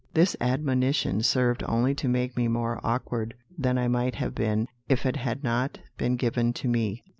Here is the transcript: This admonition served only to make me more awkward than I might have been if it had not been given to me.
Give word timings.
This 0.15 0.35
admonition 0.41 1.21
served 1.21 1.61
only 1.67 1.93
to 1.93 2.07
make 2.07 2.35
me 2.35 2.47
more 2.47 2.79
awkward 2.83 3.35
than 3.55 3.77
I 3.77 3.87
might 3.87 4.15
have 4.15 4.33
been 4.33 4.67
if 4.89 5.05
it 5.05 5.17
had 5.17 5.43
not 5.43 5.77
been 5.95 6.15
given 6.15 6.53
to 6.53 6.67
me. 6.67 7.03